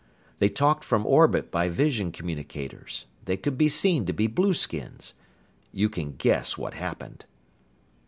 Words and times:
They 0.39 0.49
talked 0.49 0.83
from 0.83 1.05
orbit 1.05 1.51
by 1.51 1.69
vision 1.69 2.11
communicators. 2.11 3.05
They 3.25 3.37
could 3.37 3.55
be 3.55 3.69
seen 3.69 4.07
to 4.07 4.13
be 4.13 4.25
blueskins. 4.25 5.13
You 5.71 5.89
can 5.89 6.13
guess 6.13 6.57
what 6.57 6.73
happened!" 6.73 7.25